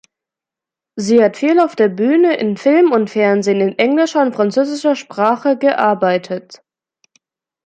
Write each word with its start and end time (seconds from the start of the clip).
Sie 0.95 1.23
hat 1.23 1.37
viel 1.37 1.59
auf 1.59 1.75
der 1.75 1.87
Bühne, 1.87 2.35
in 2.35 2.57
Film 2.57 2.91
und 2.91 3.11
Fernsehen 3.11 3.61
in 3.61 3.77
englischer 3.77 4.23
und 4.23 4.33
französischer 4.33 4.95
Sprache 4.95 5.57
gearbeitet. 5.59 6.63